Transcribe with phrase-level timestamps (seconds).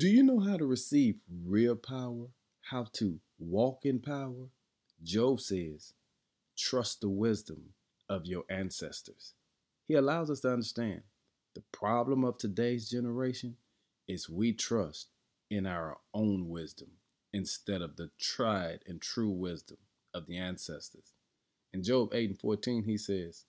[0.00, 2.28] Do you know how to receive real power?
[2.62, 4.48] How to walk in power?
[5.04, 5.92] Job says,
[6.56, 7.74] trust the wisdom
[8.08, 9.34] of your ancestors.
[9.88, 11.02] He allows us to understand
[11.54, 13.56] the problem of today's generation
[14.08, 15.08] is we trust
[15.50, 16.88] in our own wisdom
[17.34, 19.76] instead of the tried and true wisdom
[20.14, 21.12] of the ancestors.
[21.74, 23.44] In Job 8 and 14, he says,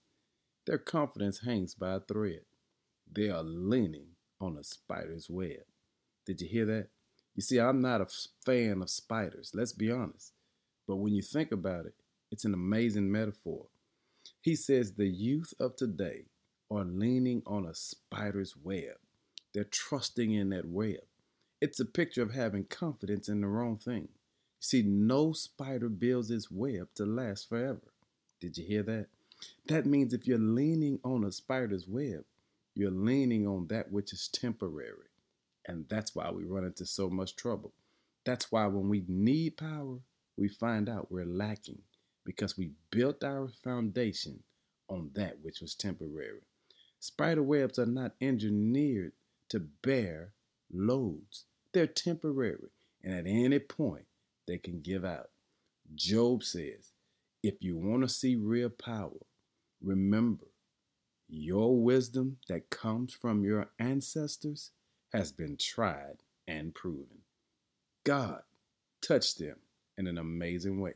[0.68, 2.42] Their confidence hangs by a thread.
[3.10, 4.08] They are leaning
[4.42, 5.62] on a spider's web.
[6.26, 6.88] Did you hear that?
[7.36, 8.08] You see, I'm not a
[8.46, 10.34] fan of spiders, let's be honest.
[10.88, 11.96] But when you think about it,
[12.32, 13.68] it's an amazing metaphor.
[14.42, 16.26] He says the youth of today
[16.70, 18.96] are leaning on a spider's web.
[19.54, 21.02] They're trusting in that web.
[21.60, 24.08] It's a picture of having confidence in the wrong thing.
[24.10, 27.94] You see, no spider builds its web to last forever.
[28.40, 29.08] Did you hear that?
[29.68, 32.24] That means if you're leaning on a spider's web,
[32.74, 35.11] you're leaning on that which is temporary.
[35.72, 37.72] And that's why we run into so much trouble.
[38.26, 40.00] That's why when we need power,
[40.36, 41.80] we find out we're lacking
[42.26, 44.44] because we built our foundation
[44.90, 46.42] on that which was temporary.
[47.00, 49.14] Spider webs are not engineered
[49.48, 50.34] to bear
[50.72, 51.46] loads.
[51.72, 52.70] They're temporary,
[53.02, 54.06] and at any point,
[54.48, 55.30] they can give out.
[55.96, 56.92] Job says,
[57.42, 59.26] if you want to see real power,
[59.82, 60.48] remember
[61.30, 64.72] your wisdom that comes from your ancestors
[65.14, 66.18] has been tried
[66.48, 67.20] and proven.
[68.04, 68.42] God
[69.02, 69.58] touched them
[69.98, 70.96] in an amazing way,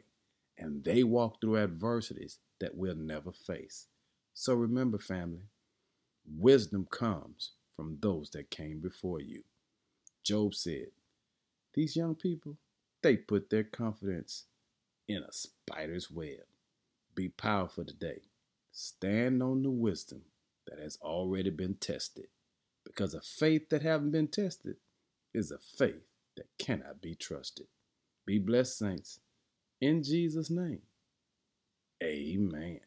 [0.58, 3.88] and they walked through adversities that we'll never face.
[4.34, 5.50] So remember, family,
[6.26, 9.44] wisdom comes from those that came before you.
[10.24, 10.88] Job said,
[11.74, 12.58] These young people,
[13.04, 14.46] they put their confidence
[15.08, 16.46] in a spider's web.
[17.16, 18.22] Be powerful today.
[18.72, 20.22] Stand on the wisdom
[20.68, 22.28] that has already been tested.
[22.96, 24.78] Because a faith that haven't been tested
[25.34, 26.06] is a faith
[26.38, 27.68] that cannot be trusted.
[28.26, 29.20] Be blessed, saints.
[29.82, 30.82] In Jesus' name,
[32.04, 32.80] amen.